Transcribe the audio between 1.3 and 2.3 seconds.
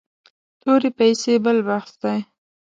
بل بحث دی.